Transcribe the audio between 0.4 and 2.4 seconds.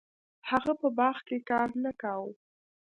هغه په باغ کې کار نه کاوه.